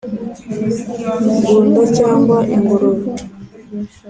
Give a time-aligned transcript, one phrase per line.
[1.37, 3.07] Ngunda cyangwa ingurube